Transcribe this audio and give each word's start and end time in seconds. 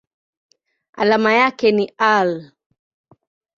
Alama 0.93 1.33
yake 1.33 1.71
ni 1.71 1.93
Al. 1.97 2.51